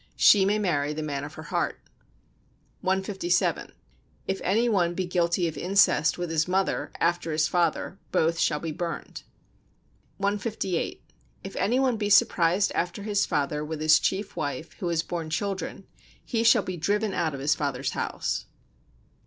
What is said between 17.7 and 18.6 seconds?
house.